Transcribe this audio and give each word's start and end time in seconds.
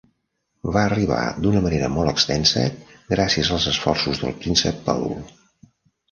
Va 0.75 0.83
arribar 0.87 1.17
d'una 1.45 1.59
manera 1.65 1.89
molt 1.97 2.11
extensa 2.11 2.63
gràcies 3.11 3.51
als 3.57 3.67
esforços 3.73 4.23
del 4.23 4.33
príncep 4.39 4.81
Paul. 4.89 5.13